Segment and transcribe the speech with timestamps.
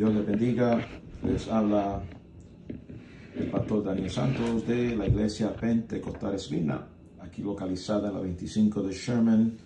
[0.00, 0.80] Dios les bendiga.
[1.22, 2.02] Les habla
[3.36, 6.88] el pastor Daniel Santos de la iglesia Pentecostal Esmina,
[7.20, 9.58] aquí localizada en la 25 de Sherman,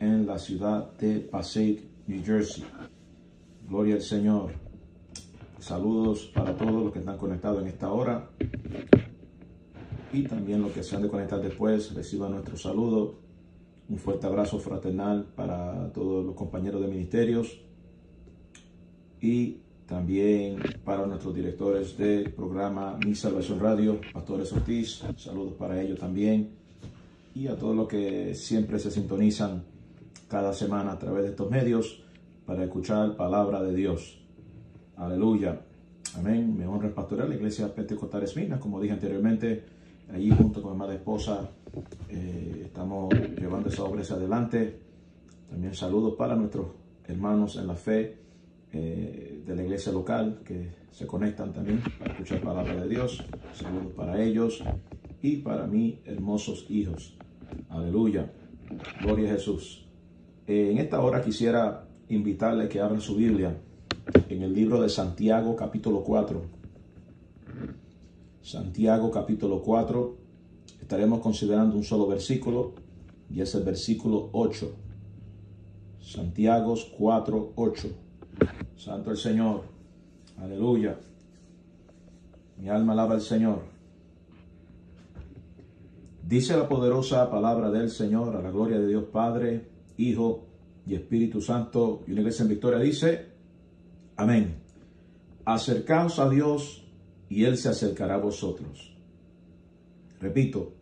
[0.00, 2.64] en la ciudad de Passaic, New Jersey.
[3.68, 4.50] Gloria al Señor.
[5.60, 8.28] Saludos para todos los que están conectados en esta hora
[10.12, 11.94] y también los que se han de conectar después.
[11.94, 13.20] Reciban nuestro saludo.
[13.88, 17.60] Un fuerte abrazo fraternal para todos los compañeros de ministerios
[19.20, 25.98] y también para nuestros directores del programa Mi Salvación Radio, Pastores Ortiz, saludos para ellos
[25.98, 26.50] también,
[27.34, 29.62] y a todos los que siempre se sintonizan
[30.28, 32.02] cada semana a través de estos medios
[32.44, 34.18] para escuchar palabra de Dios.
[34.96, 35.60] Aleluya.
[36.16, 36.56] Amén.
[36.56, 39.64] Me honra pastoral, la iglesia Pentecostal Esminas, como dije anteriormente,
[40.12, 41.50] allí junto con mi madre esposa
[42.08, 44.80] eh, estamos llevando esa obra hacia adelante.
[45.50, 46.66] También saludos para nuestros
[47.06, 48.25] hermanos en la fe
[48.78, 53.24] eh, de la iglesia local que se conectan también para escuchar palabra de Dios.
[53.54, 54.62] Saludos para ellos
[55.22, 57.16] y para mí, hermosos hijos.
[57.70, 58.30] Aleluya.
[59.00, 59.86] Gloria a Jesús.
[60.46, 63.56] Eh, en esta hora quisiera invitarle que abran su Biblia
[64.28, 66.42] en el libro de Santiago capítulo 4.
[68.42, 70.16] Santiago capítulo 4.
[70.82, 72.74] Estaremos considerando un solo versículo
[73.30, 74.70] y es el versículo 8.
[75.98, 78.05] Santiago 4, 8.
[78.76, 79.62] Santo el Señor.
[80.38, 80.98] Aleluya.
[82.58, 83.62] Mi alma alaba al Señor.
[86.22, 90.46] Dice la poderosa palabra del Señor a la gloria de Dios Padre, Hijo
[90.86, 92.02] y Espíritu Santo.
[92.06, 93.26] Y una iglesia en victoria dice,
[94.16, 94.56] amén.
[95.44, 96.84] Acercaos a Dios
[97.28, 98.96] y Él se acercará a vosotros.
[100.20, 100.72] Repito,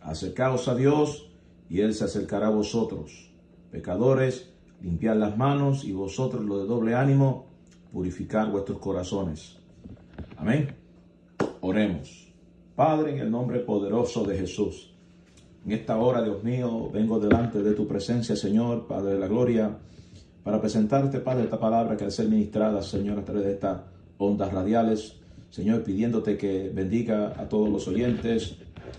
[0.00, 1.30] acercaos a Dios
[1.68, 3.32] y Él se acercará a vosotros.
[3.70, 4.53] Pecadores,
[4.84, 7.46] limpiad las manos y vosotros los de doble ánimo,
[7.90, 9.56] purificar vuestros corazones.
[10.36, 10.74] Amén.
[11.62, 12.32] Oremos.
[12.76, 14.92] Padre, en el nombre poderoso de Jesús.
[15.64, 19.78] En esta hora, Dios mío, vengo delante de tu presencia, Señor, Padre de la Gloria,
[20.42, 23.80] para presentarte, Padre, esta palabra que al ser ministrada, Señor, a través de estas
[24.18, 25.16] ondas radiales,
[25.48, 28.56] Señor, pidiéndote que bendiga a todos los oyentes,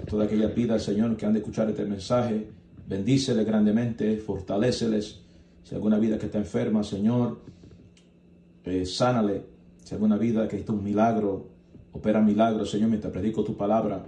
[0.09, 2.47] toda aquella vida, Señor, que han de escuchar este mensaje,
[2.87, 5.24] bendíceles grandemente, fortaléceles,
[5.65, 7.39] si alguna vida que está enferma, Señor,
[8.65, 9.47] eh, sánale.
[9.83, 11.47] Si alguna vida que está un milagro,
[11.91, 14.05] opera milagro, Señor, mientras predico tu palabra.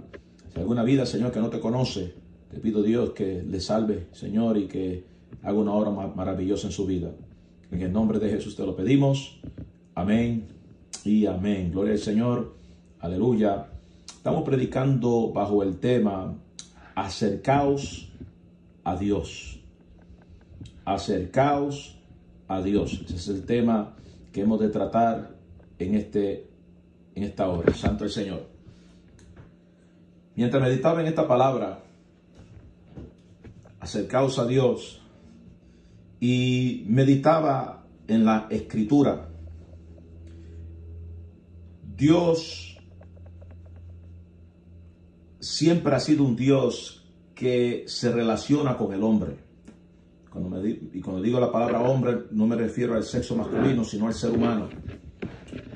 [0.54, 2.14] Si alguna vida, Señor, que no te conoce,
[2.48, 5.04] te pido Dios que le salve, Señor, y que
[5.42, 7.10] haga una obra maravillosa en su vida.
[7.72, 9.40] En el nombre de Jesús te lo pedimos.
[9.96, 10.46] Amén
[11.04, 11.72] y amén.
[11.72, 12.54] Gloria al Señor.
[13.00, 13.66] Aleluya.
[14.06, 16.36] Estamos predicando bajo el tema
[16.94, 18.12] acercaos
[18.84, 19.57] a Dios
[20.94, 21.98] acercaos
[22.48, 23.02] a Dios.
[23.04, 23.94] Ese es el tema
[24.32, 25.34] que hemos de tratar
[25.78, 26.48] en, este,
[27.14, 27.74] en esta hora.
[27.74, 28.46] Santo el Señor.
[30.34, 31.80] Mientras meditaba en esta palabra,
[33.80, 35.02] acercaos a Dios,
[36.20, 39.28] y meditaba en la escritura,
[41.96, 42.78] Dios
[45.38, 47.04] siempre ha sido un Dios
[47.34, 49.47] que se relaciona con el hombre
[50.92, 54.30] y cuando digo la palabra hombre, no me refiero al sexo masculino, sino al ser
[54.30, 54.68] humano.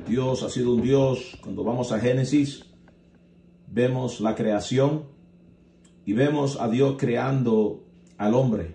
[0.06, 1.38] Dios ha sido un Dios.
[1.42, 2.64] Cuando vamos a Génesis,
[3.66, 5.04] vemos la creación
[6.04, 7.84] y vemos a Dios creando
[8.18, 8.74] al hombre.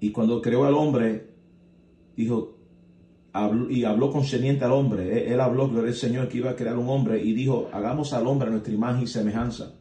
[0.00, 1.30] Y cuando creó al hombre,
[2.16, 2.58] dijo,
[3.68, 5.32] y habló consciente al hombre.
[5.32, 8.26] Él, habló, gloria al Señor, que iba a crear un hombre y dijo, hagamos al
[8.26, 9.74] hombre a nuestra imagen y semejanza.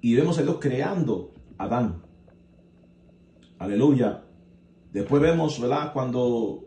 [0.00, 2.03] Y vemos a Dios creando Adán.
[3.58, 4.22] Aleluya.
[4.92, 5.92] Después vemos, ¿verdad?
[5.92, 6.64] Cuando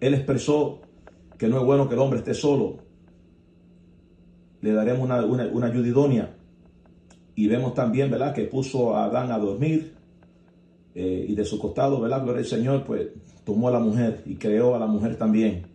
[0.00, 0.80] él expresó
[1.38, 2.78] que no es bueno que el hombre esté solo.
[4.60, 6.36] Le daremos una, una, ayuda idónea.
[7.34, 8.34] Y vemos también, ¿verdad?
[8.34, 9.94] Que puso a Adán a dormir.
[10.94, 12.22] Eh, y de su costado, ¿verdad?
[12.22, 13.08] Gloria al Señor, pues
[13.44, 15.66] tomó a la mujer y creó a la mujer también.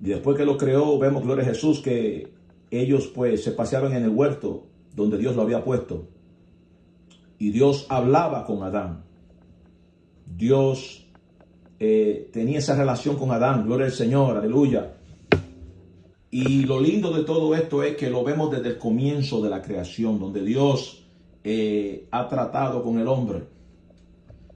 [0.00, 2.32] Y después que lo creó, vemos, Gloria a Jesús, que
[2.70, 6.06] ellos pues se paseaban en el huerto donde Dios lo había puesto.
[7.38, 9.04] Y Dios hablaba con Adán.
[10.26, 11.06] Dios
[11.78, 13.64] eh, tenía esa relación con Adán.
[13.64, 14.94] Gloria al Señor, aleluya.
[16.30, 19.62] Y lo lindo de todo esto es que lo vemos desde el comienzo de la
[19.62, 21.06] creación, donde Dios
[21.44, 23.44] eh, ha tratado con el hombre.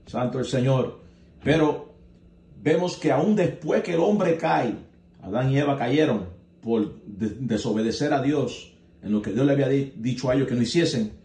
[0.06, 1.00] Santo el Señor.
[1.42, 1.94] Pero
[2.62, 4.74] vemos que aún después que el hombre cae,
[5.22, 6.26] Adán y Eva cayeron
[6.60, 10.62] por desobedecer a Dios en lo que Dios le había dicho a ellos que no
[10.62, 11.21] hiciesen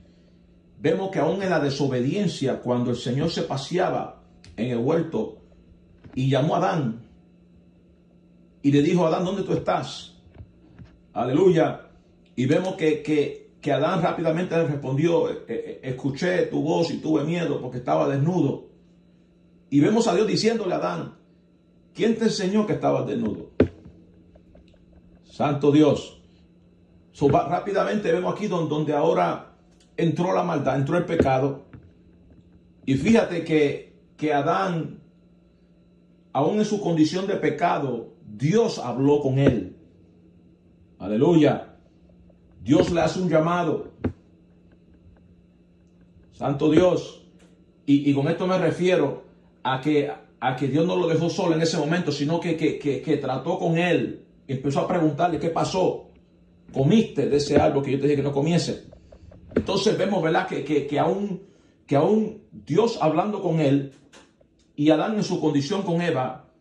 [0.79, 4.21] vemos que aún en la desobediencia, cuando el Señor se paseaba
[4.56, 5.38] en el huerto,
[6.15, 7.03] y llamó a Adán
[8.63, 10.15] y le dijo, Adán, ¿dónde tú estás?
[11.13, 11.81] Aleluya.
[12.35, 16.97] Y vemos que, que, que Adán rápidamente le respondió, "Eh, eh, escuché tu voz y
[16.97, 18.65] tuve miedo porque estaba desnudo.
[19.69, 21.15] Y vemos a Dios diciéndole a Adán,
[21.94, 23.51] ¿quién te enseñó que estabas desnudo?
[25.24, 26.21] Santo Dios.
[27.12, 29.56] So, rápidamente vemos aquí don- donde ahora
[29.97, 31.65] entró la maldad, entró el pecado.
[32.85, 34.99] Y fíjate que, que Adán,
[36.33, 39.75] aún en su condición de pecado, Dios habló con él.
[40.99, 41.75] Aleluya.
[42.63, 43.91] Dios le hace un llamado.
[46.31, 47.23] Santo Dios.
[47.85, 49.23] Y, y con esto me refiero
[49.63, 52.77] a que, a que Dios no lo dejó solo en ese momento, sino que, que,
[52.77, 54.23] que- que trató con él.
[54.47, 56.09] Empezó a preguntarle qué pasó.
[56.73, 58.85] Comiste de ese árbol que yo te dije que no comiese.
[59.55, 60.47] Entonces vemos, ¿verdad?
[60.47, 61.44] Que, que, que aún,
[61.85, 63.94] que aún Dios hablando con él
[64.75, 66.51] y Adán en su condición con Eva,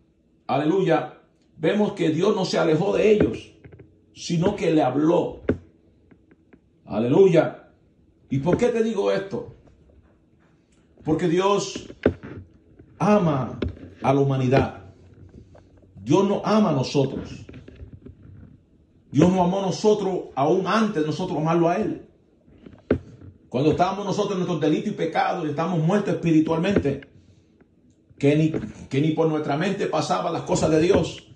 [0.46, 1.18] aleluya,
[1.56, 3.52] vemos que Dios no se alejó de ellos,
[4.14, 5.40] sino que le habló.
[6.86, 7.70] Aleluya.
[8.30, 9.54] ¿Y por qué te digo esto?
[11.04, 11.88] Porque Dios
[12.98, 13.58] ama
[14.02, 14.84] a la humanidad.
[16.02, 17.46] Dios nos ama a nosotros.
[19.10, 22.06] Dios nos amó a nosotros aún antes de nosotros amarlo a Él.
[23.56, 27.08] Cuando estábamos nosotros en nuestros delitos y pecados y estamos muertos espiritualmente,
[28.18, 31.26] que ni, que ni por nuestra mente pasaba las cosas de Dios,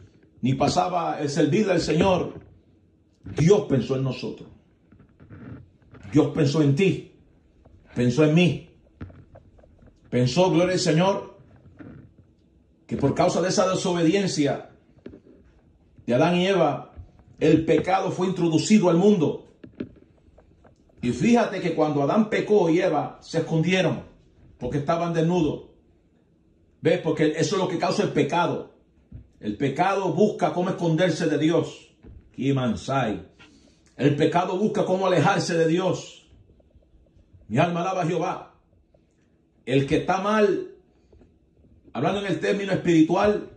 [0.42, 2.34] ni pasaba el servir al Señor,
[3.24, 4.50] Dios pensó en nosotros.
[6.12, 7.10] Dios pensó en ti,
[7.94, 8.68] pensó en mí.
[10.10, 11.38] Pensó, gloria al Señor,
[12.86, 14.72] que por causa de esa desobediencia
[16.04, 16.92] de Adán y Eva,
[17.38, 19.46] el pecado fue introducido al mundo.
[21.02, 24.02] Y fíjate que cuando Adán pecó y Eva se escondieron
[24.58, 25.70] porque estaban desnudos.
[26.82, 27.00] ¿Ves?
[27.00, 28.74] Porque eso es lo que causa el pecado.
[29.38, 31.94] El pecado busca cómo esconderse de Dios.
[32.32, 33.26] Kimansai.
[33.96, 36.26] El pecado busca cómo alejarse de Dios.
[37.48, 38.54] Mi alma alaba a Jehová.
[39.64, 40.68] El que está mal,
[41.92, 43.50] hablando en el término espiritual,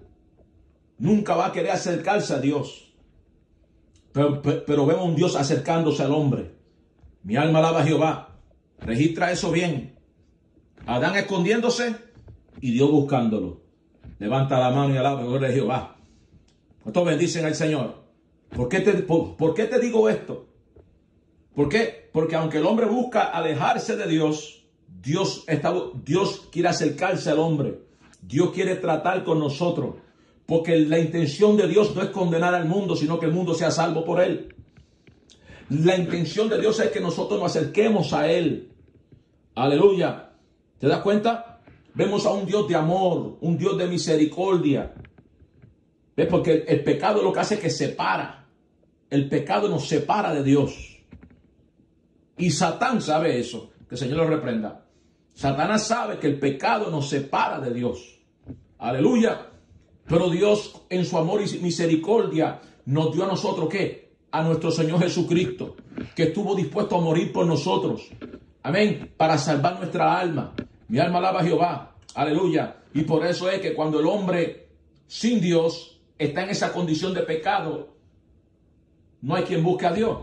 [0.97, 2.93] nunca va a querer acercarse a Dios.
[4.13, 6.52] Pero, pero, pero vemos un Dios acercándose al hombre.
[7.23, 8.29] Mi alma alaba a Jehová.
[8.79, 9.95] Registra eso bien.
[10.85, 11.95] Adán escondiéndose
[12.59, 13.61] y Dios buscándolo.
[14.19, 15.97] Levanta la mano y alaba de Jehová.
[16.81, 18.03] ¿Cuántos bendicen al Señor?
[18.55, 20.47] ¿Por qué, te, por, por qué te digo esto?
[21.55, 22.09] ¿Por qué?
[22.11, 25.73] Porque aunque el hombre busca alejarse de Dios, Dios, está,
[26.03, 27.79] Dios quiere acercarse al hombre.
[28.21, 29.95] Dios quiere tratar con nosotros.
[30.45, 33.71] Porque la intención de Dios no es condenar al mundo, sino que el mundo sea
[33.71, 34.53] salvo por él.
[35.69, 38.71] La intención de Dios es que nosotros nos acerquemos a Él.
[39.55, 40.31] Aleluya.
[40.79, 41.61] ¿Te das cuenta?
[41.93, 44.93] Vemos a un Dios de amor, un Dios de misericordia.
[46.15, 46.27] ¿Ves?
[46.27, 48.47] Porque el, pecado lo que hace es que separa.
[49.09, 50.99] El pecado nos separa de Dios.
[52.37, 53.71] Y Satán sabe eso.
[53.87, 54.85] Que el Señor lo reprenda.
[55.33, 58.19] Satanás sabe que el pecado nos separa de Dios.
[58.79, 59.49] Aleluya.
[60.05, 64.12] Pero Dios en su amor y misericordia nos dio a nosotros qué?
[64.33, 65.75] A nuestro Señor Jesucristo,
[66.15, 68.09] que estuvo dispuesto a morir por nosotros.
[68.63, 69.13] Amén.
[69.15, 70.55] Para salvar nuestra alma.
[70.87, 71.95] Mi alma alaba a Jehová.
[72.15, 72.77] Aleluya.
[72.95, 74.69] Y por eso es que cuando el hombre
[75.05, 77.95] sin Dios está en esa condición de pecado,
[79.21, 80.17] no hay quien busque a Dios.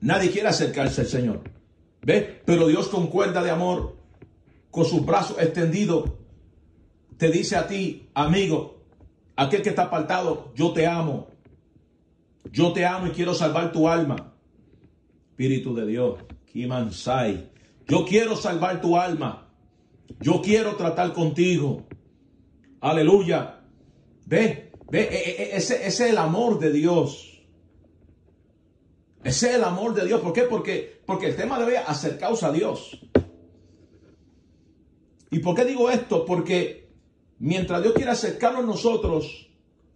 [0.00, 1.40] Nadie quiere acercarse al Señor.
[2.02, 2.26] ¿Ves?
[2.44, 3.96] Pero Dios con cuerda de amor,
[4.70, 6.10] con sus brazos extendidos,
[7.16, 8.82] te dice a ti, amigo,
[9.34, 11.28] aquel que está apartado, yo te amo.
[12.50, 14.34] Yo te amo y quiero salvar tu alma.
[15.30, 16.20] Espíritu de Dios,
[16.52, 17.50] Kimansai.
[17.88, 19.48] Yo quiero salvar tu alma.
[20.20, 21.86] Yo quiero tratar contigo.
[22.80, 23.60] Aleluya.
[24.26, 27.42] Ve, ve, ese, ese es el amor de Dios.
[29.22, 30.20] Ese es el amor de Dios.
[30.20, 30.42] ¿Por qué?
[30.42, 33.00] Porque, porque el tema debe acercarnos a Dios.
[35.30, 36.24] ¿Y por qué digo esto?
[36.24, 36.90] Porque
[37.38, 39.48] mientras Dios quiere acercarnos a nosotros,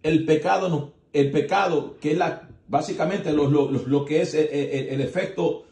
[0.03, 4.89] el pecado, no, el pecado que es la, básicamente lo, lo, que es el, el,
[4.89, 5.65] el efecto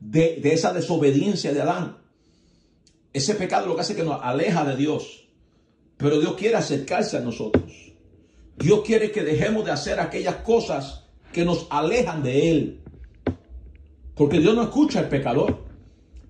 [0.00, 1.98] de, de, esa desobediencia de Adán.
[3.12, 5.28] Ese pecado lo que hace es que nos aleja de Dios.
[5.96, 7.72] Pero Dios quiere acercarse a nosotros.
[8.56, 12.80] Dios quiere que dejemos de hacer aquellas cosas que nos alejan de Él.
[14.14, 15.64] Porque Dios no escucha al pecador.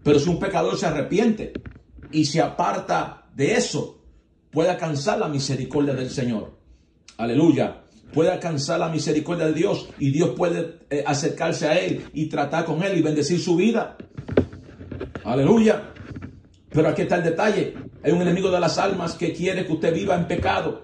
[0.02, 1.52] Pero si un pecador se arrepiente
[2.10, 4.02] y se aparta de eso,
[4.50, 6.56] puede alcanzar la misericordia del Señor.
[7.18, 7.82] Aleluya.
[8.12, 12.64] Puede alcanzar la misericordia de Dios y Dios puede eh, acercarse a Él y tratar
[12.64, 13.96] con Él y bendecir su vida.
[15.24, 15.92] Aleluya.
[16.70, 17.74] Pero aquí está el detalle.
[18.02, 20.82] Hay un enemigo de las almas que quiere que usted viva en pecado.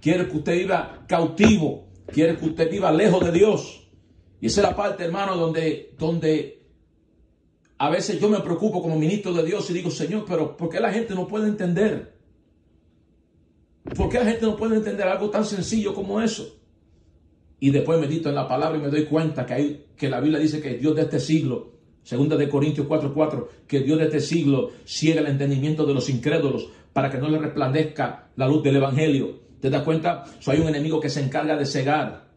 [0.00, 1.88] Quiere que usted viva cautivo.
[2.06, 3.88] Quiere que usted viva lejos de Dios.
[4.40, 6.62] Y esa es la parte, hermano, donde, donde
[7.78, 10.80] a veces yo me preocupo como ministro de Dios y digo, Señor, pero ¿por qué
[10.80, 12.16] la gente no puede entender?
[13.96, 16.60] ¿Por qué la gente no puede entender algo tan sencillo como eso?
[17.62, 20.40] Y después medito en la palabra y me doy cuenta que, hay, que la Biblia
[20.40, 21.70] dice que Dios de este siglo,
[22.02, 26.68] segunda de Corintios 4:4, que Dios de este siglo ciega el entendimiento de los incrédulos
[26.92, 29.38] para que no le resplandezca la luz del Evangelio.
[29.60, 30.24] ¿Te das cuenta?
[30.44, 32.30] hay un enemigo que se encarga de cegar.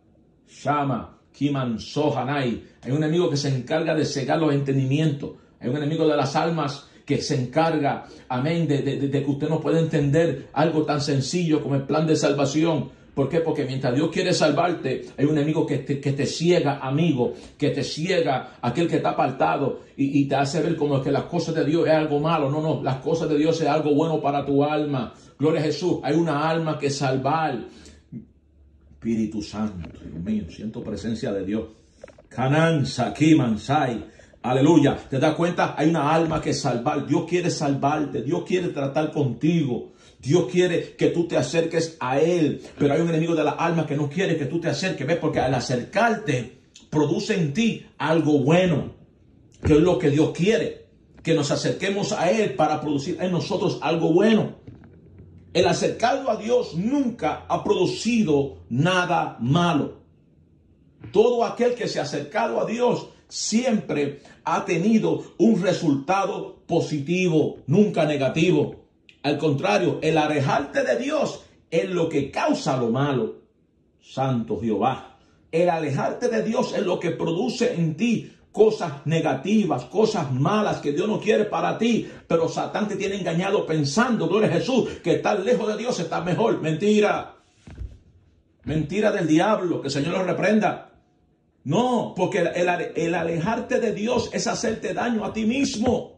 [0.47, 2.63] Shama, Kiman, Sohanai.
[2.83, 5.31] Hay un enemigo que se encarga de cegar los entendimientos.
[5.59, 9.59] Hay un enemigo de las almas que se encarga, amén, de, de, que usted no
[9.59, 12.91] pueda entender algo tan sencillo como el plan de salvación.
[13.15, 13.39] ¿Por qué?
[13.39, 17.69] Porque mientras Dios quiere salvarte, hay un enemigo que te, que te ciega, amigo, que
[17.69, 21.55] te ciega, aquel que está apartado y, y, te hace ver como que las cosas
[21.55, 22.51] de Dios es algo malo.
[22.51, 25.13] No, no, las cosas de Dios es algo bueno para tu alma.
[25.39, 27.57] Gloria a Jesús, hay una alma que salvar.
[28.91, 31.69] Espíritu Santo, Dios mío, siento presencia de Dios.
[32.27, 34.03] Canan, Saki, Mansai.
[34.41, 34.97] Aleluya.
[35.09, 35.73] ¿Te das cuenta?
[35.77, 37.07] Hay una alma que salvar.
[37.07, 38.21] Dios quiere salvarte.
[38.21, 39.93] Dios quiere tratar contigo.
[40.25, 42.61] Dios quiere que tú te acerques a Él.
[42.77, 45.05] Pero hay un enemigo de la alma que no quiere que tú te acerques.
[45.05, 45.17] ¿Ves?
[45.17, 46.57] Porque al acercarte
[46.89, 48.95] produce en ti algo bueno.
[49.63, 50.87] Que es lo que Dios quiere.
[51.21, 54.55] Que nos acerquemos a Él para producir en nosotros algo bueno.
[55.53, 59.99] El acercado a Dios nunca ha producido nada malo.
[61.11, 68.05] Todo aquel que se ha acercado a Dios siempre ha tenido un resultado positivo, nunca
[68.05, 68.84] negativo.
[69.25, 73.37] Al contrario, el alejarte de Dios es lo que causa lo malo.
[73.99, 75.17] Santo Jehová.
[75.51, 80.91] El alejarte de Dios es lo que produce en ti cosas negativas, cosas malas que
[80.91, 85.15] Dios no quiere para ti, pero Satán te tiene engañado pensando, gloria a Jesús, que
[85.15, 86.61] estar lejos de Dios está mejor.
[86.61, 87.33] Mentira.
[88.65, 90.91] Mentira del diablo, que el Señor lo reprenda.
[91.63, 92.41] No, porque
[92.95, 96.14] el, alejarte de Dios es hacerte daño a ti mismo.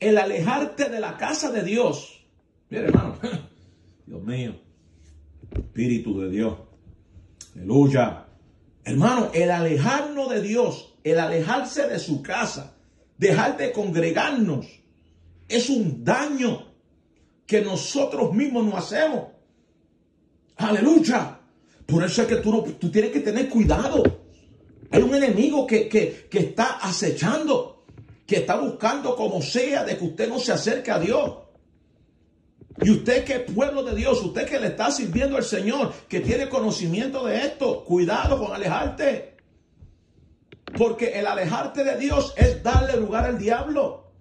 [0.00, 2.24] El alejarte de la casa de Dios.
[2.70, 3.18] Mira, hermano,
[4.06, 4.60] Dios mío,
[5.52, 6.58] Espíritu de Dios.
[7.54, 8.26] Aleluya.
[8.84, 12.76] Hermano, el alejarnos de Dios, el alejarse de su casa,
[13.18, 14.66] dejar de congregarnos,
[15.48, 16.68] es un daño
[17.46, 19.28] que nosotros mismos nos hacemos.
[20.56, 21.40] Aleluya.
[21.86, 24.02] Por eso es que tú, no, tú tienes que tener cuidado.
[24.90, 27.77] Hay un enemigo que, que, que está acechando,
[28.28, 31.38] que está buscando como sea de que usted no se acerque a Dios.
[32.80, 36.20] Y usted que es pueblo de Dios, usted que le está sirviendo al Señor, que
[36.20, 39.36] tiene conocimiento de esto, cuidado con alejarte.
[40.76, 44.12] Porque el alejarte de Dios es darle lugar al diablo.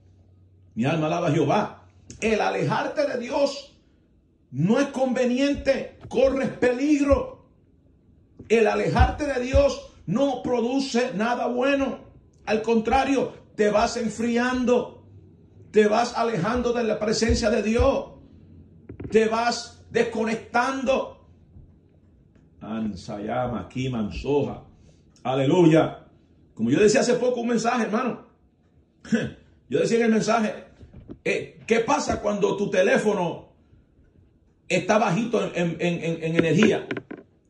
[0.73, 1.83] Mi alma alaba a Jehová.
[2.19, 3.77] El alejarte de Dios
[4.49, 7.37] no es conveniente, corres peligro
[8.49, 11.99] el alejarte de Dios no produce nada bueno.
[12.45, 15.03] Al contrario, te vas enfriando,
[15.71, 18.11] te vas alejando de la presencia de Dios,
[19.11, 21.27] te vas desconectando.
[22.61, 23.67] Ansayama,
[24.11, 24.63] Soja.
[25.23, 26.05] Aleluya.
[26.53, 28.27] Como yo decía hace poco un mensaje, hermano.
[29.69, 30.63] Yo decía en el mensaje,
[31.25, 33.49] eh, ¿qué pasa cuando tu teléfono
[34.69, 36.87] está bajito en energía?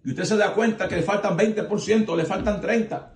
[0.07, 3.09] y usted se da cuenta que le faltan 20%, le faltan 30%,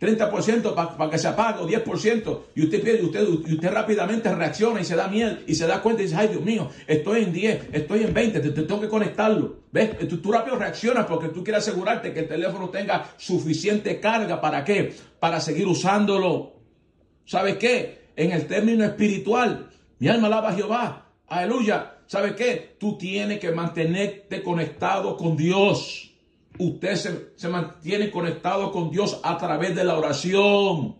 [0.00, 4.80] 30% para que se apague o 10%, y usted pierde, usted, y usted rápidamente reacciona
[4.80, 7.32] y se da miel y se da cuenta y dice, ay Dios mío, estoy en
[7.32, 9.64] 10, estoy en 20, te, tengo que conectarlo.
[9.72, 9.98] ¿Ves?
[10.08, 14.40] Tú, tú, rápido reaccionas porque tú quieres asegurarte que el teléfono tenga suficiente carga.
[14.40, 14.94] ¿Para qué?
[15.18, 16.52] Para seguir usándolo.
[17.24, 18.10] ¿Sabes qué?
[18.14, 21.06] En el término espiritual, mi alma alaba a Jehová.
[21.26, 21.94] Aleluya.
[22.06, 22.76] ¿Sabes qué?
[22.78, 26.13] Tú tienes que mantenerte conectado con Dios
[26.58, 30.96] usted se, mantiene conectado con Dios a través de la oración.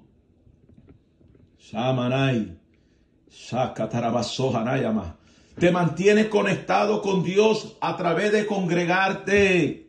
[5.58, 9.84] Te mantiene conectado con Dios a través de congregarte.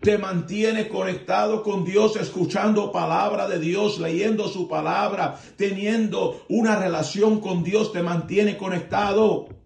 [0.00, 7.40] Te mantiene conectado con Dios, escuchando palabra de Dios, leyendo su palabra, teniendo una relación
[7.40, 9.61] con Dios, te mantiene conectado.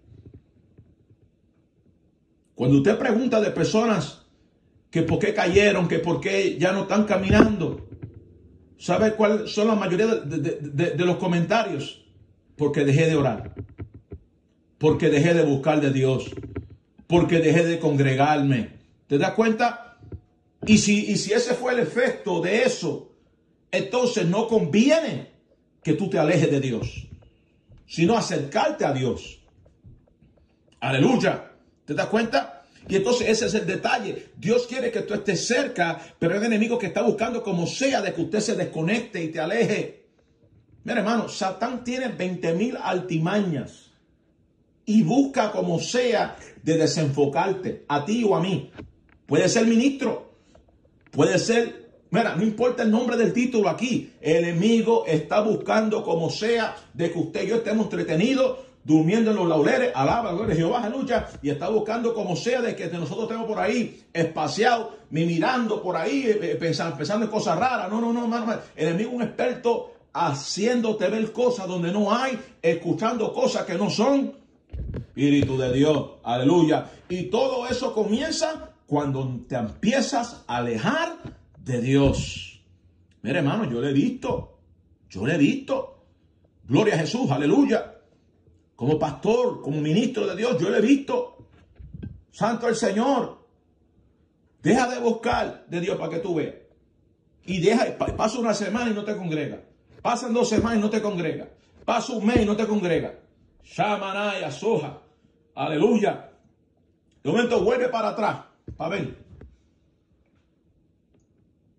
[2.56, 4.22] Cuando usted pregunta de personas
[4.90, 7.86] que por qué cayeron, que por qué ya no están caminando,
[8.78, 12.02] ¿sabe cuáles son la mayoría de, los comentarios?
[12.56, 13.52] Porque dejé de orar,
[14.78, 16.30] porque dejé de buscar de Dios,
[17.06, 18.70] porque dejé de congregarme.
[19.06, 19.98] ¿Te das cuenta?
[20.66, 23.12] Y si, y si ese fue el efecto de eso,
[23.70, 25.30] entonces no conviene
[25.82, 27.06] que tú te alejes de Dios,
[27.86, 29.40] sino acercarte a Dios.
[30.80, 31.52] Aleluya.
[31.86, 32.64] ¿Te das cuenta?
[32.88, 34.30] Y entonces ese es el detalle.
[34.36, 38.02] Dios quiere que tú estés cerca, pero es el enemigo que está buscando como sea
[38.02, 40.06] de que usted se desconecte y te aleje.
[40.84, 43.90] Mira, hermano, Satán tiene 20 mil altimañas
[44.84, 48.70] y busca como sea de desenfocarte a ti o a mí.
[49.26, 50.30] Puede ser ministro,
[51.10, 56.30] puede ser, mira, no importa el nombre del título aquí, el enemigo está buscando como
[56.30, 60.56] sea de que usted y yo estemos entretenidos durmiendo en los laureles, alaba, gloria a
[60.56, 65.82] Jehová, aleluya, y está buscando como sea de que nosotros estemos por ahí espaciados, mirando
[65.82, 67.90] por ahí, eh, eh, pensando, pensando, en cosas raras.
[67.90, 72.38] No, no, no, hermano, el enemigo es un experto haciéndote ver cosas donde no hay,
[72.62, 74.34] escuchando cosas que no son.
[74.94, 76.88] Espíritu de Dios, aleluya.
[77.08, 81.16] Y todo eso comienza cuando te empiezas a alejar
[81.58, 82.60] de Dios.
[83.22, 84.60] Mire, hermano, yo le he visto,
[85.10, 86.04] yo le he visto.
[86.68, 87.95] Gloria a Jesús, aleluya
[88.76, 91.48] como pastor, como ministro de Dios, yo lo he visto.
[92.30, 93.46] Santo el Señor.
[94.62, 96.54] Deja de buscar de Dios para que tú veas.
[97.46, 99.62] Y deja, pasa una semana y no te congrega.
[100.02, 101.48] Pasan dos semanas y no te congrega.
[101.84, 103.18] Pasa un mes y no te congrega.
[103.64, 105.00] Shamanaya, soja.
[105.54, 106.30] Aleluya.
[107.22, 108.44] De momento vuelve para atrás.
[108.76, 109.16] Para ver.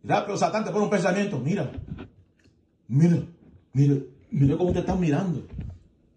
[0.01, 1.37] Pero Satán te pone un pensamiento.
[1.37, 1.71] Mira.
[2.87, 3.17] Mira.
[3.73, 3.95] Mira.
[4.31, 5.45] Mira cómo te están mirando.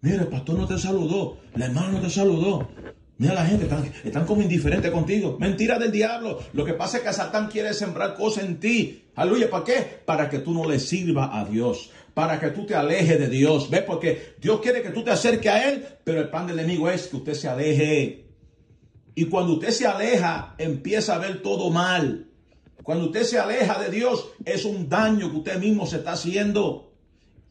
[0.01, 2.67] Mira, el pastor no te saludó, la hermana no te saludó.
[3.19, 5.37] Mira la gente, están, están como indiferentes contigo.
[5.39, 6.39] Mentira del diablo.
[6.53, 9.03] Lo que pasa es que Satán quiere sembrar cosas en ti.
[9.13, 10.01] Aleluya, ¿para qué?
[10.03, 11.91] Para que tú no le sirvas a Dios.
[12.15, 13.69] Para que tú te alejes de Dios.
[13.69, 13.83] ¿Ves?
[13.83, 17.05] Porque Dios quiere que tú te acerques a Él, pero el plan del enemigo es
[17.09, 18.25] que usted se aleje.
[19.13, 22.27] Y cuando usted se aleja, empieza a ver todo mal.
[22.81, 26.90] Cuando usted se aleja de Dios, es un daño que usted mismo se está haciendo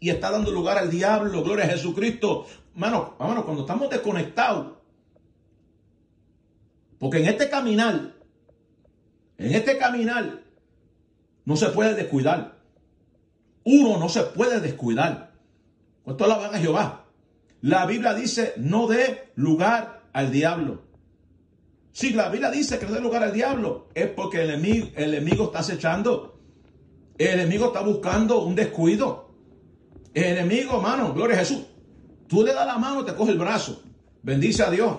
[0.01, 1.45] y está dando lugar al diablo.
[1.45, 2.47] Gloria a Jesucristo.
[2.75, 4.79] Mano, vámonos, cuando estamos desconectados,
[6.99, 8.15] porque en este caminar,
[9.39, 10.43] en este caminar,
[11.45, 12.59] no se puede descuidar.
[13.65, 15.33] Uno no se puede descuidar.
[16.03, 17.05] ¿Cuánto alaban a Jehová?
[17.61, 20.83] La Biblia dice, no dé lugar al diablo.
[21.93, 25.15] Si la Biblia dice que no dé lugar al diablo, es porque el enemigo, el
[25.15, 26.39] enemigo está acechando.
[27.19, 29.30] El enemigo está buscando un descuido.
[30.15, 31.63] Enemigo, hermano, gloria a Jesús.
[32.29, 33.83] Tú le das la mano, te coge el brazo.
[34.23, 34.99] Bendice a Dios.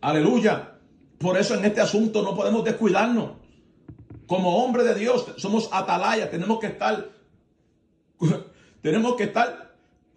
[0.00, 0.78] Aleluya.
[1.18, 3.32] Por eso en este asunto no podemos descuidarnos.
[4.26, 7.08] Como hombre de Dios, somos atalaya, tenemos que estar,
[8.82, 9.74] tenemos que estar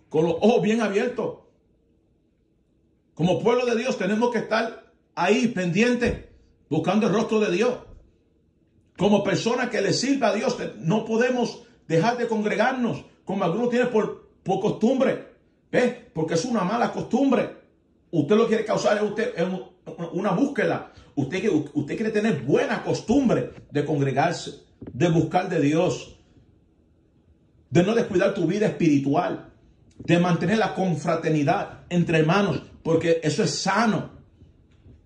[0.10, 1.40] con los ojos bien abiertos.
[3.14, 6.26] Como pueblo de Dios tenemos que estar ahí pendientes,
[6.70, 7.74] buscando el rostro de Dios.
[8.98, 13.90] Como persona que le sirva a Dios, no podemos dejar de congregarnos como algunos tienen
[13.90, 15.32] por, por costumbre.
[15.72, 15.96] ¿Ves?
[16.14, 17.50] Porque es una mala costumbre.
[18.12, 19.34] Usted lo quiere causar es usted
[20.14, 20.92] una búsqueda.
[21.16, 26.18] Usted, usted quiere tener buena costumbre de congregarse, de buscar de Dios,
[27.70, 29.52] de no descuidar tu vida espiritual,
[29.98, 34.12] de mantener la confraternidad entre hermanos, porque eso es sano.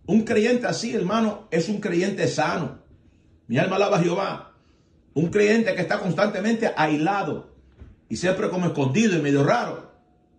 [0.07, 2.79] Un creyente así, hermano, es un creyente sano.
[3.47, 4.53] Mi alma alaba a Jehová.
[5.13, 7.54] Un creyente que está constantemente aislado,
[8.09, 9.91] y siempre como escondido y medio raro.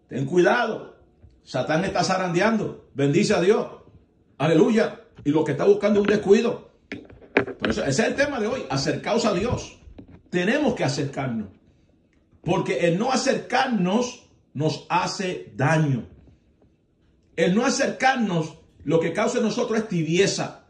[0.09, 0.96] Ten cuidado.
[1.42, 2.88] Satán está zarandeando.
[2.94, 3.66] Bendice a Dios.
[4.38, 5.02] Aleluya.
[5.24, 6.70] Y lo que está buscando es un descuido.
[7.59, 8.64] Por eso, ese es el tema de hoy.
[8.70, 9.79] Acercaos a Dios.
[10.31, 11.48] Tenemos que acercarnos.
[12.42, 16.07] Porque el no acercarnos nos hace daño.
[17.35, 20.64] El no acercarnos lo que causa en nosotros es tibieza.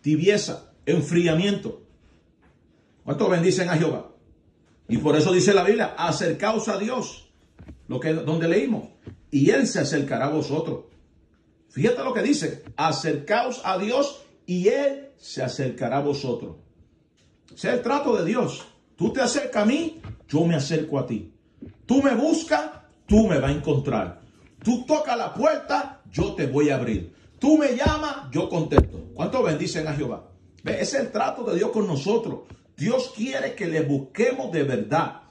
[0.00, 1.82] Tibieza, enfriamiento.
[3.02, 4.13] ¿Cuántos bendicen a Jehová?
[4.88, 7.30] Y por eso dice la Biblia, acercaos a Dios,
[7.88, 8.88] lo que donde leímos,
[9.30, 10.84] y él se acercará a vosotros.
[11.70, 16.56] Fíjate lo que dice, acercaos a Dios y él se acercará a vosotros.
[17.46, 18.64] Ese es el trato de Dios.
[18.96, 21.32] Tú te acercas a mí, yo me acerco a ti.
[21.86, 22.70] Tú me buscas,
[23.06, 24.20] tú me vas a encontrar.
[24.62, 27.12] Tú tocas la puerta, yo te voy a abrir.
[27.38, 29.10] Tú me llamas, yo contesto.
[29.14, 30.30] ¿Cuánto bendicen a Jehová?
[30.64, 32.40] Ese es el trato de Dios con nosotros.
[32.76, 35.22] Dios quiere que le busquemos de verdad.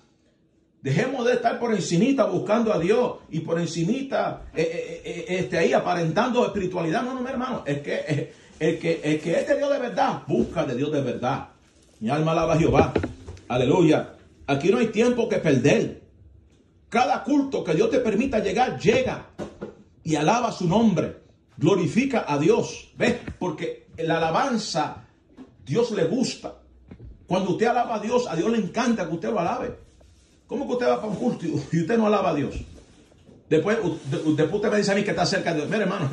[0.81, 5.57] Dejemos de estar por encimita buscando a Dios y por encimita eh, eh, eh, este,
[5.57, 7.03] ahí aparentando espiritualidad.
[7.03, 7.63] No, no, mi hermano.
[7.65, 11.47] Es que el, que que es de Dios de verdad, busca de Dios de verdad.
[12.01, 12.93] Mi alma alaba a Jehová.
[13.47, 14.15] Aleluya.
[14.47, 16.01] Aquí no hay tiempo que perder.
[16.89, 19.27] Cada culto que Dios te permita llegar, llega
[20.03, 21.17] y alaba su nombre.
[21.57, 22.91] Glorifica a Dios.
[22.97, 23.15] ¿Ves?
[23.39, 25.05] Porque la alabanza,
[25.65, 26.62] Dios le gusta.
[27.33, 29.75] Cuando usted alaba a Dios, a Dios le encanta que usted lo alabe.
[30.45, 32.53] ¿Cómo que usted va para un culto y usted no alaba a Dios?
[33.49, 35.67] Después, después usted me dice a mí que está cerca de Dios.
[35.67, 36.11] Mire, hermano,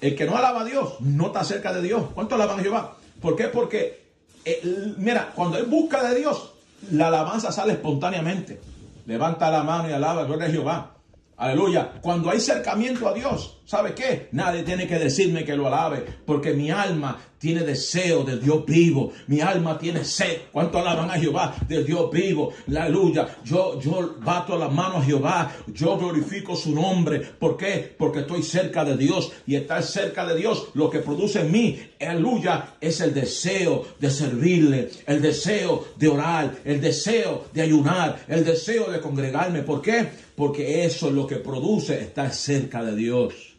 [0.00, 2.04] el que no alaba a Dios no está cerca de Dios.
[2.14, 2.96] ¿Cuánto alaban a Jehová?
[3.20, 3.48] ¿Por qué?
[3.48, 4.04] Porque,
[4.44, 6.52] eh, mira, cuando él busca de Dios,
[6.92, 8.60] la alabanza sale espontáneamente.
[9.06, 10.94] Levanta la mano y alaba, gloria a Jehová.
[11.36, 11.92] Aleluya.
[12.00, 14.28] Cuando hay cercamiento a Dios, ¿sabe qué?
[14.32, 19.12] Nadie tiene que decirme que lo alabe, porque mi alma tiene deseo de Dios vivo.
[19.26, 20.42] Mi alma tiene sed.
[20.52, 21.56] ¿Cuánto alaban a Jehová?
[21.66, 22.52] De Dios vivo.
[22.68, 23.38] Aleluya.
[23.44, 25.50] Yo, yo bato la mano a Jehová.
[25.74, 27.18] Yo glorifico su nombre.
[27.18, 27.96] ¿Por qué?
[27.98, 29.32] Porque estoy cerca de Dios.
[29.44, 34.08] Y estar cerca de Dios lo que produce en mí, aleluya, es el deseo de
[34.08, 34.90] servirle.
[35.08, 36.58] El deseo de orar.
[36.64, 38.24] El deseo de ayunar.
[38.28, 39.62] El deseo de congregarme.
[39.62, 40.10] ¿Por qué?
[40.36, 43.56] Porque eso es lo que produce estar cerca de Dios.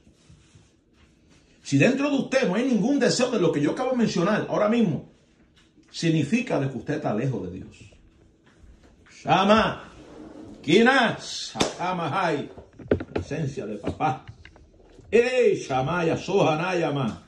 [1.62, 4.48] Si dentro de usted no hay ningún deseo de lo que yo acabo de mencionar
[4.50, 5.12] ahora mismo,
[5.90, 7.78] significa de que usted está lejos de Dios.
[9.24, 9.90] Shama,
[10.62, 12.50] Kinas, hay
[13.14, 14.26] presencia de papá.
[15.10, 17.28] Ey, Shamaya, Sohanayama.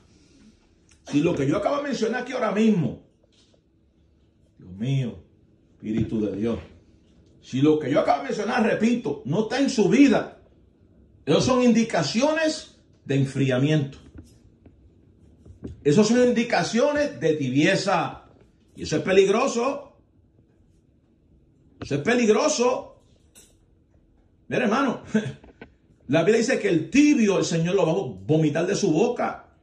[1.06, 3.02] Si lo que yo acabo de mencionar aquí ahora mismo,
[4.58, 5.18] Dios mío,
[5.74, 6.58] Espíritu de Dios,
[7.46, 10.42] si lo que yo acabo de mencionar, repito, no está en su vida,
[11.24, 13.98] esas son indicaciones de enfriamiento.
[15.84, 18.24] Esas son indicaciones de tibieza.
[18.74, 19.96] Y eso es peligroso.
[21.80, 23.00] Eso es peligroso.
[24.48, 25.02] Mira, hermano,
[26.08, 29.54] la Biblia dice que el tibio el Señor lo va a vomitar de su boca.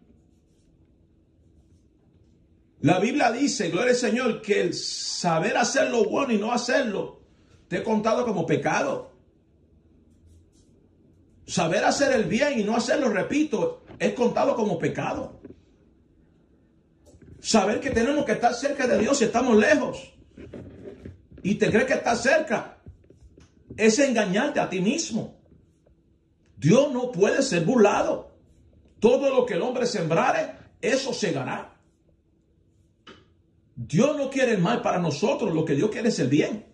[2.80, 7.23] La Biblia dice, gloria al Señor, que el saber hacer lo bueno y no hacerlo
[7.74, 9.10] te contado como pecado.
[11.48, 15.40] Saber hacer el bien y no hacerlo, repito, es contado como pecado.
[17.40, 20.14] Saber que tenemos que estar cerca de Dios si estamos lejos.
[21.42, 22.78] Y te crees que estás cerca.
[23.76, 25.42] Es engañarte a ti mismo.
[26.56, 28.36] Dios no puede ser burlado.
[29.00, 31.76] Todo lo que el hombre sembrare, eso segará.
[33.76, 36.73] Dios no quiere el mal para nosotros, lo que Dios quiere es el bien.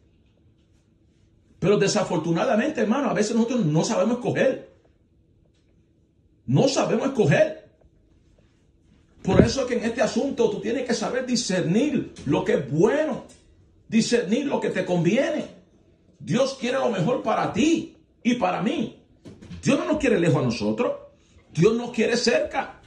[1.59, 4.69] Pero desafortunadamente, hermano, a veces nosotros no sabemos escoger.
[6.45, 7.69] No sabemos escoger.
[9.21, 13.25] Por eso que en este asunto tú tienes que saber discernir lo que es bueno,
[13.87, 15.45] discernir lo que te conviene.
[16.19, 19.03] Dios quiere lo mejor para ti y para mí.
[19.61, 20.93] Dios no nos quiere lejos a nosotros.
[21.53, 22.79] Dios nos quiere cerca.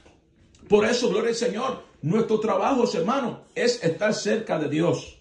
[0.67, 5.19] Por eso, gloria al Señor, nuestro trabajo, hermano, es estar cerca de Dios.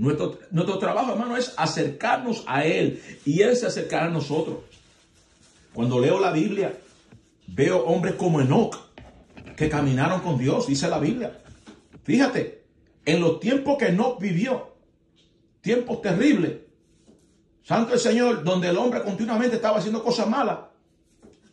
[0.00, 4.60] Nuestro, nuestro trabajo, hermano, es acercarnos a Él y Él se acercará a nosotros.
[5.74, 6.72] Cuando leo la Biblia,
[7.48, 8.78] veo hombres como Enoch,
[9.58, 11.42] que caminaron con Dios, dice la Biblia.
[12.02, 12.64] Fíjate,
[13.04, 14.72] en los tiempos que no vivió,
[15.60, 16.60] tiempos terribles,
[17.62, 20.60] Santo el Señor, donde el hombre continuamente estaba haciendo cosas malas,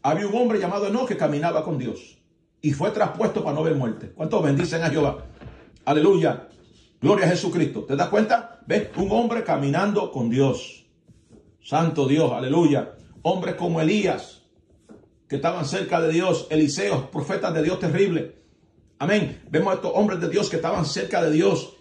[0.01, 2.17] había un hombre llamado Enoch que caminaba con Dios
[2.61, 4.13] y fue traspuesto para no ver muerte.
[4.15, 5.25] ¿Cuántos bendicen a Jehová?
[5.83, 6.47] Aleluya.
[6.99, 7.83] Gloria a Jesucristo.
[7.83, 8.59] ¿Te das cuenta?
[8.65, 8.89] ¿Ves?
[8.97, 10.85] Un hombre caminando con Dios.
[11.61, 12.93] Santo Dios, aleluya.
[13.21, 14.43] Hombres como Elías,
[15.27, 18.37] que estaban cerca de Dios, Eliseos, profetas de Dios terrible.
[18.99, 19.43] Amén.
[19.49, 21.75] Vemos a estos hombres de Dios que estaban cerca de Dios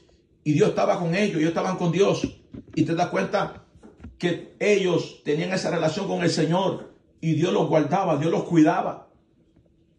[0.44, 2.26] y Dios estaba con ellos, ellos estaban con Dios.
[2.74, 3.64] Y te das cuenta
[4.18, 9.08] que ellos tenían esa relación con el Señor y Dios los guardaba, Dios los cuidaba.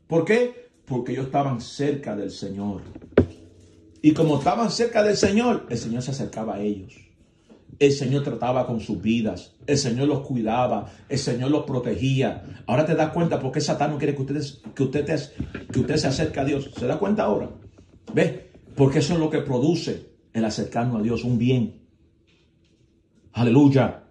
[0.08, 0.70] ¿Por qué?
[0.86, 2.82] Porque ellos estaban cerca del Señor.
[4.02, 6.94] Y como estaban cerca del Señor, el Señor se acercaba a ellos.
[7.80, 9.56] El Señor trataba con sus vidas.
[9.68, 10.92] El Señor los cuidaba.
[11.10, 12.44] El Señor los protegía.
[12.66, 15.06] Ahora te das cuenta por qué Satán no quiere que, ustedes, que, usted,
[15.72, 16.72] que usted se acerque a Dios.
[16.76, 17.50] ¿Se da cuenta ahora?
[18.14, 18.34] ¿Ves?
[18.76, 21.82] Porque eso es lo que produce el acercarnos a Dios, un bien.
[23.34, 24.04] Aleluya.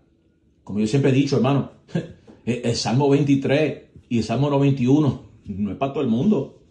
[0.63, 1.73] Como yo siempre he dicho, hermano,
[2.45, 6.63] el Salmo 23 y el Salmo 91 no es para todo el mundo.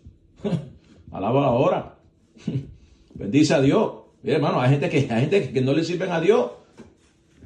[1.12, 2.00] Alaba ahora.
[3.16, 3.94] Bendice a Dios.
[4.22, 6.52] Mira, hermano, hay gente que, hay gente que no le sirven a Dios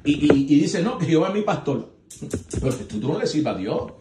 [0.04, 1.90] y, dice, no, que Jehová es mi pastor.
[2.60, 3.92] Pero que tú, no le sirvas a Dios.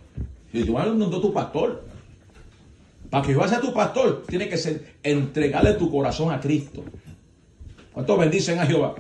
[0.52, 1.84] Si Jehová no es tu pastor.
[3.10, 6.84] Para que Jehová sea tu pastor, tiene que ser entregarle tu corazón a Cristo.
[7.92, 8.96] ¿Cuántos bendicen a Jehová?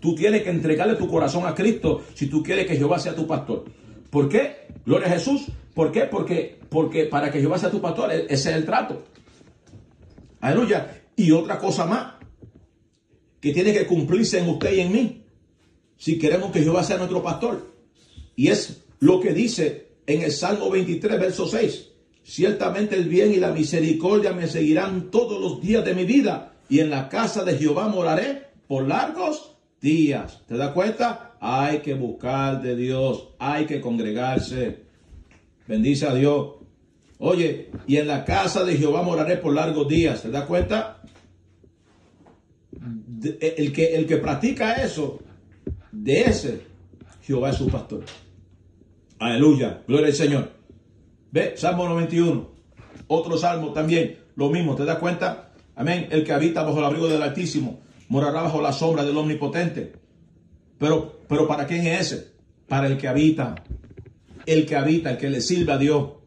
[0.00, 3.26] Tú tienes que entregarle tu corazón a Cristo si tú quieres que Jehová sea tu
[3.26, 3.64] pastor.
[4.10, 4.68] ¿Por qué?
[4.84, 5.46] Gloria a Jesús.
[5.74, 6.02] ¿Por qué?
[6.02, 9.02] Porque, porque para que Jehová sea tu pastor, e-, ese es el trato.
[10.40, 11.02] Aleluya.
[11.18, 12.14] Y otra cosa más
[13.40, 15.22] que tiene que cumplirse en usted y en mí
[15.98, 17.74] si queremos que Jehová sea nuestro pastor.
[18.36, 21.90] Y es lo que dice en el Salmo 23, verso 6.
[22.22, 26.80] Ciertamente el bien y la misericordia me seguirán todos los días de mi vida y
[26.80, 30.42] en la casa de Jehová moraré por largos días.
[30.46, 31.28] ¿Te das cuenta?
[31.40, 34.82] hay que buscar de Dios, hay que congregarse.
[35.66, 36.57] Bendice a Dios.
[37.18, 40.22] Oye, y en la casa de Jehová moraré por largos días.
[40.22, 41.02] ¿Te das cuenta?
[43.40, 45.18] El que, el que practica eso,
[45.90, 46.62] de ese,
[47.22, 48.04] Jehová es su pastor.
[49.18, 50.52] Aleluya, gloria al Señor.
[51.32, 52.48] Ve, Salmo 91,
[53.08, 55.50] otro salmo también, lo mismo, ¿te das cuenta?
[55.74, 59.92] Amén, el que habita bajo el abrigo del Altísimo, morará bajo la sombra del Omnipotente.
[60.78, 62.32] Pero, pero ¿para quién es ese?
[62.68, 63.56] Para el que habita,
[64.46, 66.17] el que habita, el que le sirve a Dios.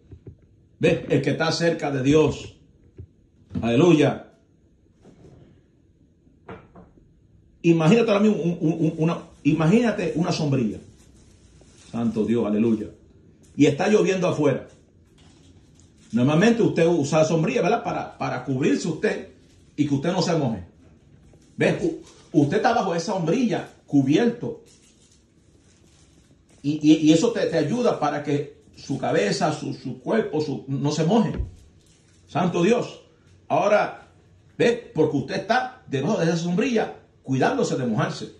[0.81, 1.05] ¿Ve?
[1.09, 2.55] El que está cerca de Dios.
[3.61, 4.31] Aleluya.
[7.61, 8.41] Imagínate ahora mismo
[8.97, 10.79] una, imagínate una sombrilla.
[11.91, 12.87] Santo Dios, aleluya.
[13.55, 14.67] Y está lloviendo afuera.
[16.13, 17.83] Normalmente usted usa sombrilla, ¿verdad?
[17.83, 19.29] Para, para cubrirse usted
[19.75, 20.63] y que usted no se moje.
[21.57, 21.75] ¿Ves?
[22.31, 24.63] Usted está bajo esa sombrilla, cubierto.
[26.63, 31.33] Y, eso te, ayuda para que su cabeza, su, cuerpo no se moje.
[32.27, 33.01] Santo Dios.
[33.47, 34.07] Ahora,
[34.57, 34.91] ¿ve?
[34.93, 38.31] Porque usted está debajo de esa sombrilla cuidándose de mojarse.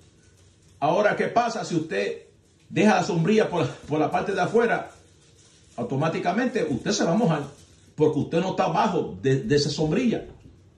[0.79, 2.23] Ahora, ¿qué pasa si usted
[2.69, 3.67] deja la sombrilla por,
[3.99, 4.91] la parte de afuera?
[5.75, 7.43] Automáticamente usted se va a mojar
[7.95, 10.25] porque usted no está abajo de, esa sombrilla,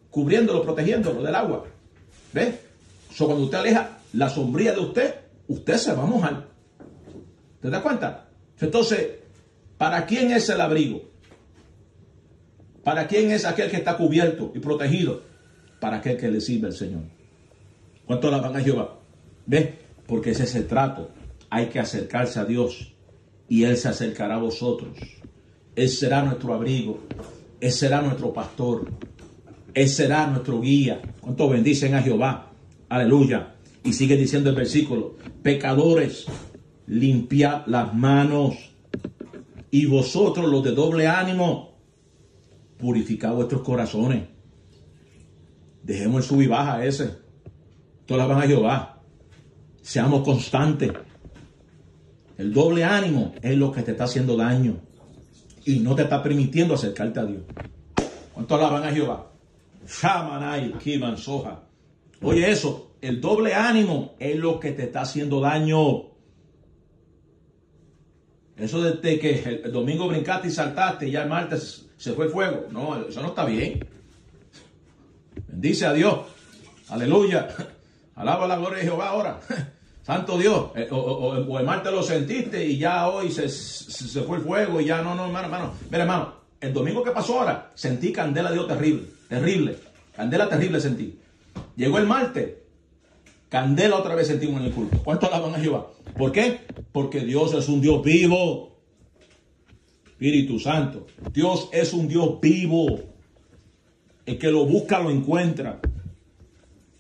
[0.10, 1.66] cubriéndolo, protegiéndolo del agua.
[2.34, 2.60] ¿Ve?
[3.14, 5.16] So, cuando usted aleja la sombrilla de usted,
[5.48, 6.48] usted se va a mojar.
[7.62, 8.26] ¿Te das cuenta?
[8.60, 9.23] Entonces,
[9.84, 11.02] ¿para quién es el abrigo?
[12.86, 15.24] ¿Para quién es aquel que está cubierto y protegido?
[15.82, 17.02] Para aquel que le sirve al Señor.
[18.06, 18.98] ¿Cuánto la van a Jehová?
[19.46, 19.78] ¿Ve?
[20.08, 21.12] Porque ese es el trato.
[21.50, 22.94] Hay que acercarse a Dios
[23.50, 24.98] y Él se acercará a vosotros.
[25.76, 27.02] Él será nuestro abrigo.
[27.60, 28.90] Él será nuestro pastor.
[29.74, 31.02] Él será nuestro guía.
[31.20, 32.54] ¿Cuánto bendicen a Jehová?
[32.88, 33.56] Aleluya.
[33.84, 36.28] Y sigue diciendo el versículo, pecadores,
[36.88, 38.73] limpiad las manos.
[39.74, 41.80] Y vosotros los de doble ánimo,
[42.78, 44.26] purificad vuestros corazones.
[45.82, 47.16] Dejemos el sub y baja ese.
[48.06, 49.02] Todas van a Jehová.
[49.82, 50.92] Seamos constantes.
[52.38, 54.78] El doble ánimo es lo que te está haciendo daño
[55.66, 57.42] y no te está permitiendo acercarte a Dios.
[58.32, 59.32] ¿Cuánto alaban a Jehová?
[59.88, 61.64] Shamanai, Kiman, Soja.
[62.22, 66.13] Oye eso, el doble ánimo es lo que te está haciendo daño.
[68.58, 72.68] Eso de que el domingo brincaste y saltaste y ya el martes se fue fuego.
[72.72, 73.88] No, eso no está bien.
[75.48, 76.20] Bendice a Dios.
[76.90, 77.48] Aleluya.
[78.16, 79.40] Alaba la gloria de Jehová ahora.
[80.04, 80.72] Santo Dios.
[80.76, 83.48] Eh, o, el martes lo sentiste y ya hoy se,
[84.22, 85.74] fue el fuego y ya no, no, hermano, hermano.
[85.90, 89.78] Mira, hermano, el domingo que pasó ahora sentí candela de Dios terrible, terrible.
[90.16, 91.20] Candela terrible sentí.
[91.76, 92.63] Llegó el martes.
[93.54, 94.98] Candela otra vez sentimos en el culto.
[95.04, 95.92] ¿Cuánto alaban a Jehová?
[96.18, 96.62] ¿Por qué?
[96.92, 98.80] Porque Dios es un Dios vivo.
[100.08, 101.06] Espíritu Santo.
[101.32, 103.00] Dios es un Dios vivo.
[104.26, 105.80] El que lo busca lo encuentra.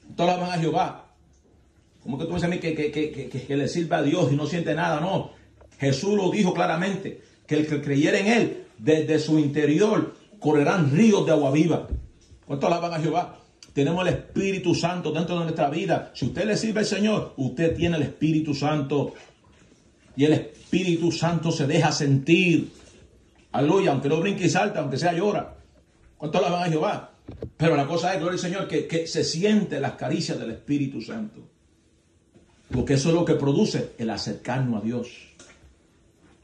[0.03, 1.15] ¿Cuánto alaban a Jehová?
[2.03, 4.75] ¿Cómo que tú dices a mí que, que, le sirva a Dios y no siente
[4.75, 5.01] nada?
[5.01, 5.31] No.
[5.79, 11.25] Jesús lo dijo claramente, que el que creyera en Él, desde su interior, correrán ríos
[11.25, 11.87] de agua viva.
[12.45, 13.42] ¿Cuánto alaban a Jehová?
[13.73, 16.11] Tenemos el Espíritu Santo dentro de nuestra vida.
[16.13, 19.13] Si usted le sirve al Señor, usted tiene el Espíritu Santo.
[20.15, 22.71] Y el Espíritu Santo se deja sentir.
[23.51, 25.55] Aleluya, aunque no brinque y salta, aunque sea llora.
[26.17, 27.11] ¿Cuánto alaban a Jehová?
[27.57, 31.01] Pero la cosa es, gloria al Señor, que, que se siente las caricias del Espíritu
[31.01, 31.41] Santo.
[32.71, 35.07] Porque eso es lo que produce el acercarnos a Dios.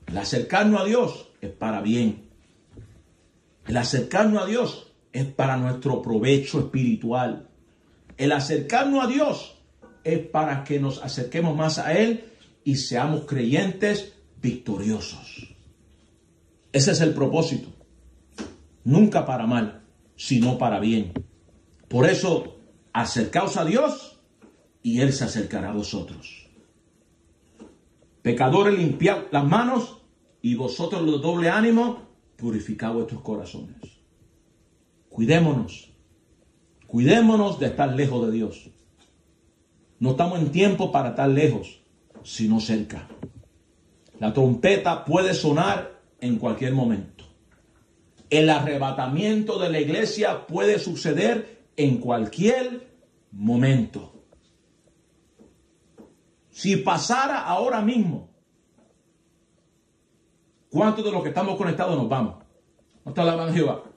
[0.07, 2.27] El acercarnos a Dios es para bien.
[3.67, 7.47] El acercarnos a Dios es para nuestro provecho espiritual.
[8.17, 9.55] El acercarnos a Dios
[10.03, 12.25] es para que nos acerquemos más a Él
[12.63, 15.55] y seamos creyentes victoriosos.
[16.71, 17.69] Ese es el propósito.
[18.83, 19.81] Nunca para mal,
[20.15, 21.13] sino para bien.
[21.87, 22.57] Por eso,
[22.93, 24.19] acercaos a Dios
[24.83, 26.47] y Él se acercará a vosotros.
[28.21, 30.01] Pecadores, limpiad las manos
[30.41, 33.98] y vosotros los doble ánimo, purificad vuestros corazones.
[35.19, 35.91] Cuidémonos,
[36.87, 38.69] cuidémonos de estar lejos de Dios.
[39.99, 41.81] No estamos en tiempo para estar lejos,
[42.23, 43.05] sino cerca.
[44.17, 47.25] La trompeta puede sonar en cualquier momento.
[48.29, 52.87] El arrebatamiento de la iglesia puede suceder en cualquier
[53.33, 54.23] momento.
[56.49, 58.29] Si pasara ahora mismo,
[60.69, 62.35] ¿cuántos de los que estamos conectados nos vamos?
[63.03, 63.88] ¿No la Jehová?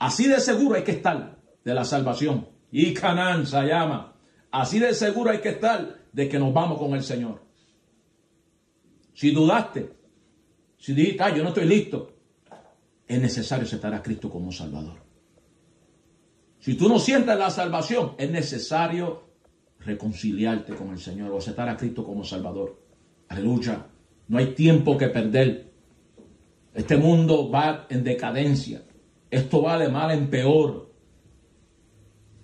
[0.00, 2.48] Así de seguro hay que estar de la salvación.
[2.72, 4.16] Y Canán se llama.
[4.50, 7.42] Así de seguro hay que estar de que nos vamos con el Señor.
[9.12, 9.92] si dudaste,
[10.78, 12.16] si dijiste, ah, yo no estoy listo,
[13.06, 14.98] es necesario aceptar a Cristo como Salvador.
[16.58, 19.24] Si tú no sientes la salvación, es necesario
[19.80, 22.82] reconciliarte con el Señor o aceptar a Cristo como Salvador.
[23.28, 23.86] Aleluya.
[24.28, 25.70] No hay tiempo que perder.
[26.72, 28.82] Este mundo va en decadencia.
[29.30, 30.90] Esto va de mal en peor.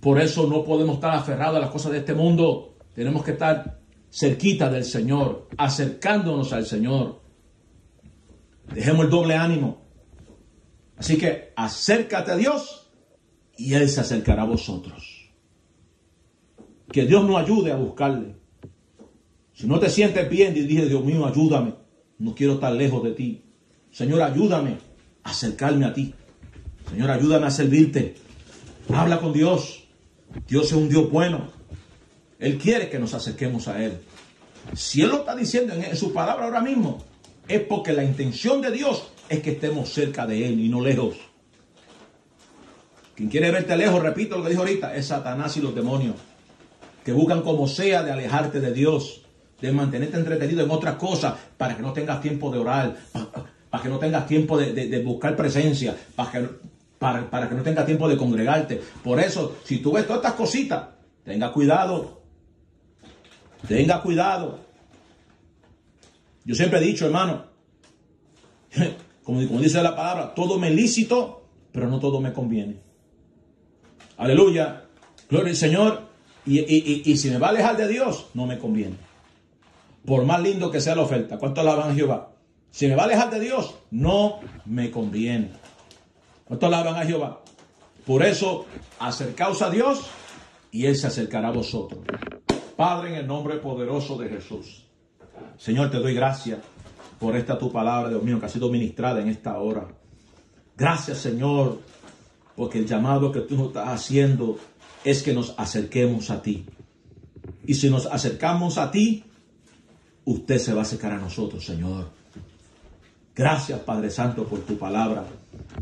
[0.00, 2.76] Por eso no podemos estar aferrados a las cosas de este mundo.
[2.94, 7.20] Tenemos que estar cerquita del Señor, acercándonos al Señor.
[8.72, 9.86] Dejemos el doble ánimo.
[10.96, 12.90] Así que acércate a Dios
[13.56, 15.30] y Él se acercará a vosotros.
[16.90, 18.36] Que Dios nos ayude a buscarle.
[19.52, 21.74] Si no te sientes bien y Dios mío, ayúdame.
[22.18, 23.44] No quiero estar lejos de ti.
[23.90, 24.78] Señor, ayúdame
[25.22, 26.14] a acercarme a ti.
[26.90, 28.16] Señor, ayúdame a servirte.
[28.92, 29.84] Habla con Dios.
[30.48, 31.48] Dios es un Dios bueno.
[32.38, 33.98] Él quiere que nos acerquemos a Él.
[34.74, 37.02] Si Él lo está diciendo en su palabra ahora mismo,
[37.48, 41.16] es porque la intención de Dios es que estemos cerca de Él y no lejos.
[43.14, 46.16] Quien quiere verte lejos, repito lo que dijo ahorita, es Satanás y los demonios,
[47.02, 49.22] que buscan como sea de alejarte de Dios,
[49.60, 52.96] de mantenerte entretenido en otras cosas, para que no tengas tiempo de orar,
[53.70, 56.48] para, que no tengas tiempo de, buscar presencia, para que,
[57.30, 58.80] para, que no tengas tiempo de congregarte.
[59.02, 60.88] Por eso, si tú ves todas estas cositas,
[61.24, 62.22] tenga cuidado,
[63.66, 64.60] tenga cuidado.
[66.44, 67.46] Yo siempre he dicho, hermano,
[69.24, 72.76] como, dice la palabra, todo me lícito, pero no todo me conviene.
[74.16, 74.84] Aleluya.
[75.28, 76.06] Gloria al Señor.
[76.46, 78.96] Y, si me va a alejar de Dios, no me conviene.
[80.04, 81.38] Por más lindo que sea la oferta.
[81.38, 82.30] ¿Cuánto alaban Jehová?
[82.70, 85.50] Si me va a alejar de Dios, no me conviene.
[86.46, 87.42] ¿Cuánto alaban a Jehová?
[88.06, 88.66] Por eso,
[89.00, 90.06] acercaos a Dios
[90.70, 92.00] y Él se acercará a vosotros.
[92.76, 94.84] Padre, en el nombre poderoso de Jesús.
[95.58, 96.60] Señor, te doy gracias
[97.18, 99.88] por esta tu palabra, Dios mío, que ha sido ministrada en esta hora.
[100.76, 101.80] Gracias, Señor,
[102.54, 104.56] porque el llamado que tú nos estás haciendo
[105.02, 106.64] es que nos acerquemos a ti.
[107.66, 109.24] Y si nos acercamos a ti,
[110.24, 112.15] usted se va a acercar a nosotros, Señor.
[113.36, 115.26] Gracias, Padre Santo, por tu palabra.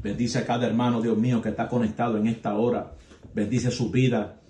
[0.03, 2.95] Bendice a cada hermano, Dios mío, que está conectado en esta hora.
[3.33, 4.40] Bendice su vida.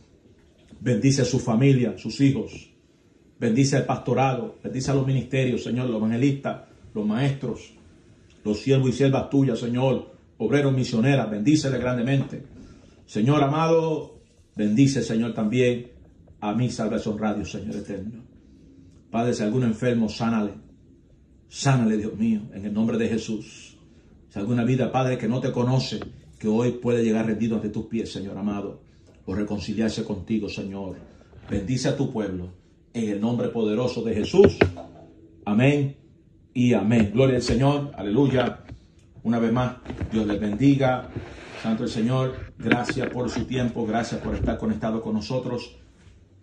[0.80, 2.70] Bendice a su familia, sus hijos.
[3.38, 4.56] Bendice al pastorado.
[4.64, 6.62] Bendice a los ministerios, Señor, los evangelistas,
[6.94, 7.74] los maestros,
[8.42, 10.10] los siervos y siervas tuyas, Señor.
[10.38, 12.42] Obreros misioneras, bendícele grandemente.
[13.04, 14.22] Señor amado,
[14.56, 15.92] bendice, Señor, también
[16.40, 18.24] a mi salvación radio, Señor eterno.
[19.10, 20.63] Padre, si algún enfermo, sánale.
[21.54, 23.76] Sánale, Dios mío, en el nombre de Jesús.
[24.28, 26.00] Si alguna vida, Padre, que no te conoce,
[26.36, 28.80] que hoy puede llegar rendido ante tus pies, Señor amado
[29.24, 30.96] o reconciliarse contigo, Señor.
[31.48, 32.48] Bendice a tu pueblo
[32.92, 34.58] en el nombre poderoso de Jesús.
[35.44, 35.96] Amén
[36.52, 37.12] y amén.
[37.14, 37.92] Gloria al Señor.
[37.94, 38.64] Aleluya.
[39.22, 39.76] Una vez más,
[40.10, 41.08] Dios les bendiga.
[41.62, 45.76] Santo el Señor, gracias por su tiempo, gracias por estar conectado con nosotros.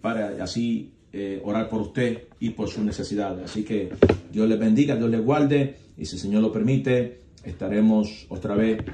[0.00, 3.44] Para así eh, orar por usted y por sus necesidades.
[3.44, 3.90] Así que
[4.30, 8.84] Dios le bendiga, Dios le guarde y si el Señor lo permite, estaremos otra vez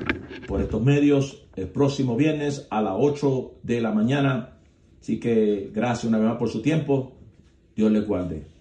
[0.47, 4.59] por estos medios el próximo viernes a las 8 de la mañana.
[5.01, 7.17] Así que gracias una vez más por su tiempo.
[7.75, 8.52] Dios le guarde.